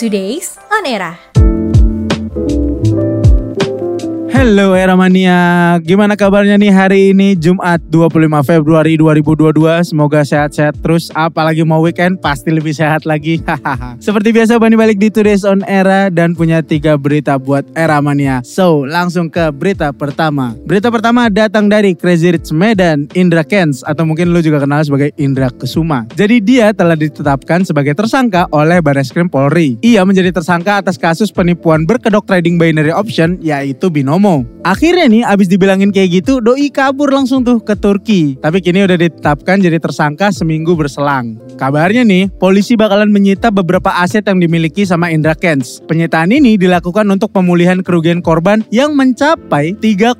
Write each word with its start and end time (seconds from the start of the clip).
Today's 0.00 0.56
On 0.72 0.86
Era. 0.86 1.49
Halo 4.40 4.72
Era 4.72 4.96
Mania, 4.96 5.76
gimana 5.84 6.16
kabarnya 6.16 6.56
nih 6.56 6.72
hari 6.72 7.12
ini 7.12 7.36
Jumat 7.36 7.76
25 7.92 8.40
Februari 8.40 8.96
2022 8.96 9.92
Semoga 9.92 10.24
sehat-sehat 10.24 10.80
terus, 10.80 11.12
apalagi 11.12 11.60
mau 11.60 11.84
weekend 11.84 12.24
pasti 12.24 12.48
lebih 12.48 12.72
sehat 12.72 13.04
lagi. 13.04 13.44
Seperti 14.00 14.32
biasa 14.32 14.56
Bani 14.56 14.80
balik 14.80 14.96
di 14.96 15.12
Today's 15.12 15.44
On 15.44 15.60
Era 15.68 16.08
dan 16.08 16.32
punya 16.32 16.64
tiga 16.64 16.96
berita 16.96 17.36
buat 17.36 17.68
Era 17.76 18.00
Mania 18.00 18.40
So 18.40 18.88
langsung 18.88 19.28
ke 19.28 19.52
berita 19.52 19.92
pertama. 19.92 20.56
Berita 20.64 20.88
pertama 20.88 21.28
datang 21.28 21.68
dari 21.68 21.92
Crazy 21.92 22.32
Rich 22.32 22.56
Medan 22.56 23.12
Indra 23.12 23.44
Kens 23.44 23.84
Atau 23.84 24.08
mungkin 24.08 24.32
lu 24.32 24.40
juga 24.40 24.64
kenal 24.64 24.80
sebagai 24.80 25.12
Indra 25.20 25.52
Kesuma. 25.52 26.08
Jadi 26.16 26.40
dia 26.40 26.72
telah 26.72 26.96
ditetapkan 26.96 27.68
sebagai 27.68 27.92
tersangka 27.92 28.48
oleh 28.56 28.80
Barreskrim 28.80 29.28
Polri. 29.28 29.76
Ia 29.84 30.00
menjadi 30.08 30.32
tersangka 30.32 30.80
atas 30.80 30.96
kasus 30.96 31.28
penipuan 31.28 31.84
berkedok 31.84 32.24
trading 32.24 32.56
binary 32.56 32.88
option 32.88 33.36
yaitu 33.44 33.92
Binomo 33.92 34.29
Akhirnya 34.62 35.06
nih 35.08 35.22
abis 35.24 35.48
dibilangin 35.50 35.90
kayak 35.90 36.22
gitu 36.22 36.38
doi 36.38 36.70
kabur 36.70 37.10
langsung 37.10 37.42
tuh 37.42 37.58
ke 37.58 37.74
Turki. 37.74 38.36
Tapi 38.38 38.62
kini 38.62 38.84
udah 38.86 38.98
ditetapkan 39.00 39.58
jadi 39.58 39.80
tersangka 39.80 40.30
seminggu 40.30 40.76
berselang. 40.78 41.40
Kabarnya 41.60 42.08
nih 42.08 42.32
polisi 42.40 42.72
bakalan 42.72 43.12
menyita 43.12 43.52
beberapa 43.52 43.92
aset 44.00 44.24
yang 44.24 44.40
dimiliki 44.40 44.88
sama 44.88 45.12
Indra 45.12 45.36
Kents. 45.36 45.84
Penyitaan 45.84 46.32
ini 46.32 46.56
dilakukan 46.56 47.04
untuk 47.04 47.36
pemulihan 47.36 47.84
kerugian 47.84 48.24
korban 48.24 48.64
yang 48.72 48.96
mencapai 48.96 49.76
3,8 49.76 50.16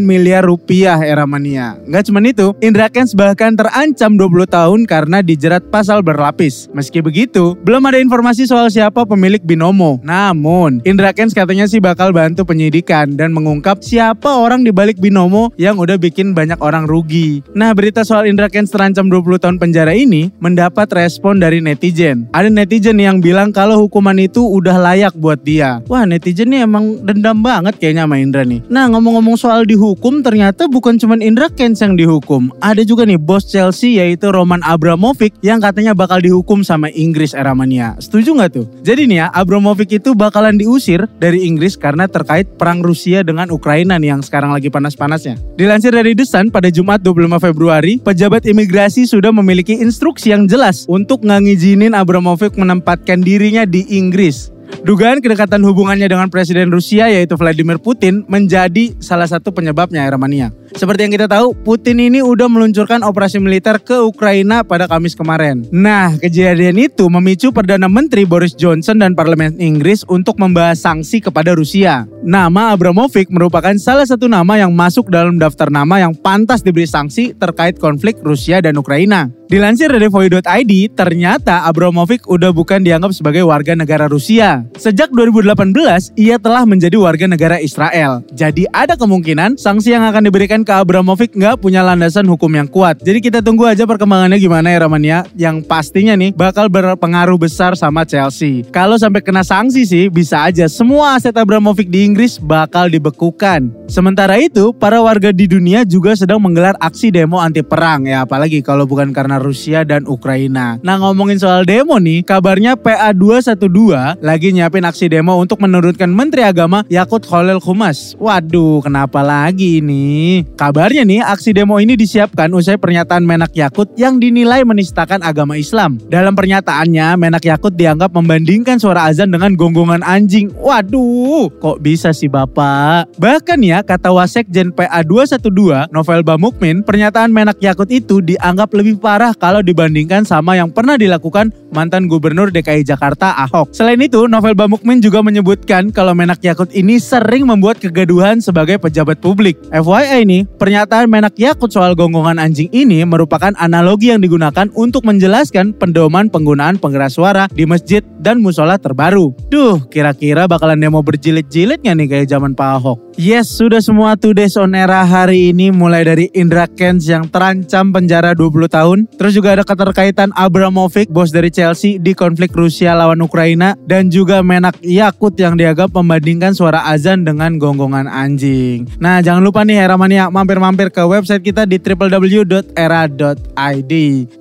miliar 0.00 0.48
rupiah 0.48 0.96
era 1.04 1.28
mania. 1.28 1.76
Gak 1.92 2.08
cuma 2.08 2.24
itu, 2.24 2.56
Indra 2.64 2.88
Kents 2.88 3.12
bahkan 3.12 3.52
terancam 3.52 4.16
20 4.16 4.48
tahun 4.48 4.80
karena 4.88 5.20
dijerat 5.20 5.68
pasal 5.68 6.00
berlapis. 6.00 6.72
Meski 6.72 7.04
begitu, 7.04 7.52
belum 7.68 7.84
ada 7.92 8.00
informasi 8.00 8.48
soal 8.48 8.72
siapa 8.72 9.04
pemilik 9.04 9.44
Binomo. 9.44 10.00
Namun, 10.00 10.80
Indra 10.88 11.12
Kents 11.12 11.36
katanya 11.36 11.68
sih 11.68 11.84
bakal 11.84 12.16
bantu 12.16 12.48
penyidikan 12.48 13.12
dan 13.12 13.36
mengungkap 13.36 13.84
siapa 13.84 14.40
orang 14.40 14.64
di 14.64 14.72
balik 14.72 14.96
binomo 14.96 15.52
yang 15.60 15.76
udah 15.76 16.00
bikin 16.00 16.32
banyak 16.32 16.56
orang 16.64 16.88
rugi. 16.88 17.44
Nah, 17.52 17.76
berita 17.76 18.08
soal 18.08 18.24
Indra 18.24 18.48
Kents 18.48 18.72
terancam 18.72 19.12
20 19.12 19.36
tahun 19.36 19.60
penjara 19.60 19.92
ini 19.92 20.32
mendapat 20.40 20.61
respon 20.70 21.40
dari 21.40 21.58
netizen. 21.58 22.28
Ada 22.30 22.52
netizen 22.52 23.00
yang 23.00 23.18
bilang 23.18 23.50
kalau 23.50 23.80
hukuman 23.88 24.14
itu 24.20 24.44
udah 24.44 24.76
layak 24.78 25.16
buat 25.16 25.40
dia. 25.40 25.80
Wah, 25.88 26.04
netizen 26.04 26.52
nih 26.52 26.68
emang 26.68 27.00
dendam 27.02 27.40
banget 27.40 27.80
kayaknya 27.80 28.04
sama 28.04 28.20
Indra 28.20 28.44
nih. 28.44 28.60
Nah, 28.68 28.86
ngomong-ngomong 28.92 29.40
soal 29.40 29.64
dihukum, 29.64 30.20
ternyata 30.20 30.68
bukan 30.68 31.00
cuma 31.00 31.16
Indra 31.18 31.48
Kents 31.48 31.80
yang 31.80 31.96
dihukum. 31.96 32.52
Ada 32.60 32.84
juga 32.84 33.08
nih 33.08 33.16
bos 33.16 33.48
Chelsea 33.48 33.96
yaitu 33.96 34.28
Roman 34.28 34.60
Abramovich 34.62 35.32
yang 35.40 35.58
katanya 35.58 35.96
bakal 35.96 36.20
dihukum 36.20 36.60
sama 36.60 36.92
Inggris 36.92 37.32
era 37.32 37.56
mania. 37.56 37.96
Setuju 37.96 38.36
nggak 38.36 38.50
tuh? 38.52 38.66
Jadi 38.84 39.08
nih 39.08 39.24
ya, 39.24 39.26
Abramovich 39.32 39.96
itu 39.96 40.12
bakalan 40.12 40.60
diusir 40.60 41.08
dari 41.16 41.48
Inggris 41.48 41.78
karena 41.80 42.04
terkait 42.04 42.44
perang 42.60 42.84
Rusia 42.84 43.24
dengan 43.24 43.48
Ukraina 43.48 43.96
nih 43.96 44.12
yang 44.12 44.22
sekarang 44.22 44.52
lagi 44.52 44.68
panas-panasnya. 44.68 45.38
Dilansir 45.56 45.94
dari 45.94 46.12
The 46.12 46.26
Sun 46.26 46.50
pada 46.52 46.68
Jumat 46.68 47.00
25 47.00 47.38
Februari, 47.40 47.96
pejabat 48.02 48.44
imigrasi 48.44 49.08
sudah 49.08 49.30
memiliki 49.32 49.78
instruksi 49.78 50.34
yang 50.34 50.44
jelas 50.52 50.84
untuk 50.84 51.24
ngizinin 51.24 51.96
Abramovich 51.96 52.60
menempatkan 52.60 53.24
dirinya 53.24 53.64
di 53.64 53.88
Inggris. 53.88 54.52
Dugaan 54.84 55.20
kedekatan 55.20 55.60
hubungannya 55.64 56.08
dengan 56.08 56.32
Presiden 56.32 56.72
Rusia 56.72 57.08
yaitu 57.08 57.36
Vladimir 57.36 57.76
Putin 57.76 58.24
menjadi 58.28 58.96
salah 59.00 59.28
satu 59.28 59.52
penyebabnya 59.52 60.08
Romania. 60.08 60.52
Seperti 60.72 61.04
yang 61.04 61.12
kita 61.12 61.28
tahu, 61.28 61.52
Putin 61.52 62.00
ini 62.00 62.24
udah 62.24 62.48
meluncurkan 62.48 63.04
operasi 63.04 63.36
militer 63.36 63.76
ke 63.76 64.00
Ukraina 64.00 64.64
pada 64.64 64.88
Kamis 64.88 65.12
kemarin. 65.12 65.68
Nah, 65.68 66.16
kejadian 66.16 66.80
itu 66.80 67.04
memicu 67.12 67.52
Perdana 67.52 67.86
Menteri 67.92 68.24
Boris 68.24 68.56
Johnson 68.56 68.96
dan 68.96 69.12
Parlemen 69.12 69.60
Inggris 69.60 70.02
untuk 70.08 70.40
membahas 70.40 70.80
sanksi 70.80 71.20
kepada 71.20 71.52
Rusia. 71.52 72.08
Nama 72.24 72.72
Abramovich 72.72 73.28
merupakan 73.28 73.76
salah 73.76 74.08
satu 74.08 74.26
nama 74.26 74.56
yang 74.56 74.72
masuk 74.72 75.12
dalam 75.12 75.36
daftar 75.36 75.68
nama 75.68 76.00
yang 76.00 76.16
pantas 76.16 76.64
diberi 76.64 76.88
sanksi 76.88 77.36
terkait 77.36 77.76
konflik 77.76 78.16
Rusia 78.24 78.64
dan 78.64 78.80
Ukraina. 78.80 79.28
Dilansir 79.52 79.92
dari 79.92 80.08
Voy.id, 80.08 80.96
ternyata 80.96 81.68
Abramovich 81.68 82.24
udah 82.24 82.56
bukan 82.56 82.80
dianggap 82.80 83.12
sebagai 83.12 83.44
warga 83.44 83.76
negara 83.76 84.08
Rusia. 84.08 84.64
Sejak 84.80 85.12
2018, 85.12 86.16
ia 86.16 86.40
telah 86.40 86.64
menjadi 86.64 86.96
warga 86.96 87.28
negara 87.28 87.60
Israel. 87.60 88.24
Jadi 88.32 88.64
ada 88.72 88.96
kemungkinan 88.96 89.60
sanksi 89.60 89.92
yang 89.92 90.08
akan 90.08 90.24
diberikan 90.24 90.64
ke 90.64 90.72
Abramovich 90.72 91.36
nggak 91.36 91.60
punya 91.60 91.84
landasan 91.84 92.24
hukum 92.32 92.48
yang 92.48 92.64
kuat. 92.64 93.04
Jadi 93.04 93.20
kita 93.20 93.44
tunggu 93.44 93.68
aja 93.68 93.84
perkembangannya 93.84 94.40
gimana 94.40 94.72
ya 94.72 94.88
Ramania. 94.88 95.18
Yang 95.36 95.68
pastinya 95.68 96.16
nih 96.16 96.32
bakal 96.32 96.72
berpengaruh 96.72 97.36
besar 97.36 97.76
sama 97.76 98.08
Chelsea. 98.08 98.64
Kalau 98.72 98.96
sampai 98.96 99.20
kena 99.20 99.44
sanksi 99.44 99.84
sih 99.84 100.08
bisa 100.08 100.48
aja 100.48 100.64
semua 100.64 101.20
aset 101.20 101.36
Abramovich 101.36 101.92
di 101.92 102.08
Inggris 102.08 102.40
bakal 102.40 102.88
dibekukan. 102.88 103.68
Sementara 103.84 104.40
itu, 104.40 104.72
para 104.72 105.04
warga 105.04 105.28
di 105.28 105.44
dunia 105.44 105.84
juga 105.84 106.16
sedang 106.16 106.40
menggelar 106.40 106.72
aksi 106.80 107.12
demo 107.12 107.36
anti 107.36 107.60
perang 107.60 108.08
ya 108.08 108.24
apalagi 108.24 108.64
kalau 108.64 108.88
bukan 108.88 109.12
karena 109.12 109.41
Rusia 109.42 109.82
dan 109.82 110.06
Ukraina. 110.06 110.78
Nah 110.80 110.96
ngomongin 111.02 111.36
soal 111.36 111.66
demo 111.66 111.98
nih, 111.98 112.22
kabarnya 112.22 112.78
PA212 112.78 114.22
lagi 114.22 114.48
nyiapin 114.54 114.86
aksi 114.86 115.10
demo 115.10 115.36
untuk 115.36 115.58
menurunkan 115.58 116.08
Menteri 116.08 116.46
Agama 116.46 116.86
Yakut 116.86 117.26
Khalil 117.26 117.58
Khumas. 117.58 118.14
Waduh, 118.16 118.80
kenapa 118.86 119.20
lagi 119.20 119.82
ini? 119.82 120.46
Kabarnya 120.54 121.02
nih, 121.02 121.20
aksi 121.26 121.50
demo 121.50 121.82
ini 121.82 121.98
disiapkan 121.98 122.48
usai 122.54 122.78
pernyataan 122.78 123.26
Menak 123.26 123.50
Yakut 123.58 123.90
yang 123.98 124.22
dinilai 124.22 124.62
menistakan 124.62 125.20
agama 125.26 125.58
Islam. 125.58 125.98
Dalam 126.06 126.38
pernyataannya, 126.38 127.18
Menak 127.18 127.42
Yakut 127.42 127.74
dianggap 127.74 128.14
membandingkan 128.14 128.78
suara 128.78 129.10
azan 129.10 129.34
dengan 129.34 129.58
gonggongan 129.58 130.06
anjing. 130.06 130.54
Waduh, 130.54 131.50
kok 131.58 131.82
bisa 131.82 132.14
sih 132.14 132.30
Bapak? 132.30 133.10
Bahkan 133.18 133.58
ya, 133.66 133.82
kata 133.82 134.14
Wasekjen 134.14 134.70
PA212, 134.70 135.90
Novel 135.90 136.22
Bamukmin, 136.22 136.86
pernyataan 136.86 137.34
Menak 137.34 137.58
Yakut 137.58 137.90
itu 137.90 138.22
dianggap 138.22 138.70
lebih 138.76 139.02
parah 139.02 139.31
kalau 139.36 139.64
dibandingkan 139.64 140.22
sama 140.26 140.58
yang 140.58 140.68
pernah 140.70 141.00
dilakukan 141.00 141.50
mantan 141.72 142.06
gubernur 142.06 142.52
DKI 142.52 142.84
Jakarta 142.84 143.34
Ahok. 143.42 143.72
Selain 143.72 143.98
itu, 143.98 144.28
Novel 144.28 144.52
Bamukmin 144.52 145.00
juga 145.00 145.24
menyebutkan 145.24 145.88
kalau 145.90 146.12
Menak 146.12 146.44
Yakut 146.44 146.68
ini 146.76 147.00
sering 147.00 147.48
membuat 147.48 147.80
kegaduhan 147.80 148.38
sebagai 148.44 148.76
pejabat 148.78 149.18
publik. 149.18 149.56
FYI 149.72 150.22
ini, 150.22 150.44
pernyataan 150.44 151.08
Menak 151.08 151.34
Yakut 151.40 151.72
soal 151.72 151.96
gonggongan 151.96 152.38
anjing 152.38 152.68
ini 152.70 153.02
merupakan 153.08 153.52
analogi 153.56 154.12
yang 154.12 154.20
digunakan 154.20 154.68
untuk 154.76 155.04
menjelaskan 155.08 155.72
pendoman 155.76 156.28
penggunaan 156.28 156.76
pengeras 156.76 157.16
suara 157.16 157.48
di 157.50 157.64
masjid 157.64 158.04
dan 158.22 158.38
musola 158.38 158.78
terbaru. 158.78 159.34
Duh, 159.50 159.82
kira-kira 159.90 160.46
bakalan 160.46 160.78
demo 160.78 161.02
berjilid-jilid 161.02 161.82
nggak 161.82 161.96
nih 161.98 162.08
kayak 162.08 162.28
zaman 162.30 162.52
Pak 162.54 162.70
Ahok? 162.78 162.98
Yes, 163.20 163.52
sudah 163.52 163.84
semua 163.84 164.16
Today's 164.16 164.56
On 164.56 164.72
Era 164.72 165.04
hari 165.04 165.52
ini 165.52 165.68
mulai 165.68 166.00
dari 166.00 166.32
Indra 166.32 166.64
Kens 166.64 167.04
yang 167.04 167.28
terancam 167.28 167.92
penjara 167.92 168.32
20 168.32 168.72
tahun. 168.72 168.98
Terus 169.16 169.32
juga 169.36 169.54
ada 169.54 169.64
keterkaitan 169.64 170.32
Abramovich, 170.34 171.08
bos 171.12 171.30
dari 171.30 171.48
Chelsea 171.52 172.00
di 172.00 172.12
konflik 172.12 172.50
Rusia 172.52 172.96
lawan 172.96 173.20
Ukraina. 173.22 173.78
Dan 173.86 174.10
juga 174.10 174.42
Menak 174.42 174.80
Yakut 174.82 175.36
yang 175.38 175.54
dianggap 175.54 175.94
membandingkan 175.94 176.52
suara 176.56 176.82
azan 176.90 177.22
dengan 177.22 177.56
gonggongan 177.56 178.10
anjing. 178.10 178.88
Nah 178.98 179.22
jangan 179.22 179.42
lupa 179.44 179.62
nih 179.62 179.78
Era 179.84 179.94
Mania 179.94 180.28
mampir-mampir 180.32 180.90
ke 180.90 181.02
website 181.04 181.44
kita 181.44 181.68
di 181.68 181.78
www.era.id. 181.78 182.72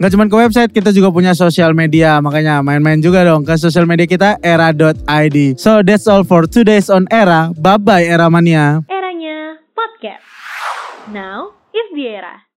Nggak 0.00 0.10
cuma 0.16 0.24
ke 0.30 0.36
website, 0.36 0.70
kita 0.72 0.90
juga 0.94 1.12
punya 1.12 1.36
sosial 1.36 1.76
media. 1.76 2.18
Makanya 2.24 2.64
main-main 2.64 3.02
juga 3.04 3.26
dong 3.26 3.44
ke 3.44 3.58
sosial 3.60 3.84
media 3.84 4.08
kita 4.08 4.40
era.id. 4.40 5.60
So 5.60 5.84
that's 5.84 6.08
all 6.08 6.24
for 6.24 6.48
today's 6.48 6.88
on 6.88 7.04
Era. 7.12 7.52
Bye-bye 7.52 8.06
Era 8.08 8.32
Mania. 8.32 8.80
Eranya 8.88 9.60
podcast. 9.76 10.24
Now 11.12 11.52
is 11.74 11.88
the 11.92 12.06
era. 12.06 12.48